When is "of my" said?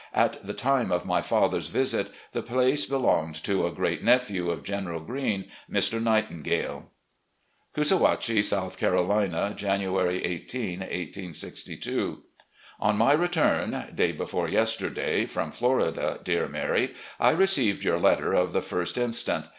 0.91-1.21